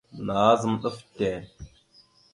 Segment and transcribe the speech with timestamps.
[0.25, 1.29] Nazam ɗaf te.